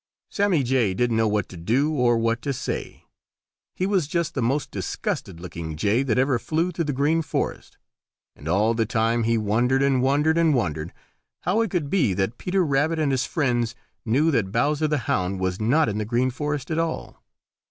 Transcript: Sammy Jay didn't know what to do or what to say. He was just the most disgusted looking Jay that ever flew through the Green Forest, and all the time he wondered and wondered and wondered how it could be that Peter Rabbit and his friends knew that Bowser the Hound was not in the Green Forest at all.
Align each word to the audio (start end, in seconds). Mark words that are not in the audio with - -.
Sammy 0.31 0.63
Jay 0.63 0.95
didn't 0.95 1.17
know 1.17 1.27
what 1.27 1.47
to 1.49 1.57
do 1.57 1.93
or 1.93 2.17
what 2.17 2.41
to 2.41 2.53
say. 2.53 3.03
He 3.75 3.85
was 3.85 4.07
just 4.07 4.33
the 4.33 4.41
most 4.41 4.71
disgusted 4.71 5.39
looking 5.39 5.75
Jay 5.77 6.01
that 6.01 6.17
ever 6.17 6.39
flew 6.39 6.71
through 6.71 6.85
the 6.85 6.91
Green 6.91 7.21
Forest, 7.21 7.77
and 8.35 8.47
all 8.47 8.73
the 8.73 8.87
time 8.87 9.25
he 9.25 9.37
wondered 9.37 9.83
and 9.83 10.01
wondered 10.01 10.39
and 10.39 10.55
wondered 10.55 10.91
how 11.41 11.61
it 11.61 11.69
could 11.69 11.91
be 11.91 12.15
that 12.15 12.39
Peter 12.39 12.65
Rabbit 12.65 12.97
and 12.97 13.11
his 13.11 13.27
friends 13.27 13.75
knew 14.03 14.31
that 14.31 14.51
Bowser 14.51 14.87
the 14.87 14.97
Hound 15.05 15.39
was 15.39 15.59
not 15.61 15.87
in 15.87 15.99
the 15.99 16.03
Green 16.05 16.31
Forest 16.31 16.71
at 16.71 16.79
all. 16.79 17.21